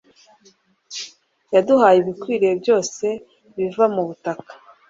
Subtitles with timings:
[1.53, 3.05] yaduhaye ibikwiriye byose
[3.55, 4.53] biva mu butaka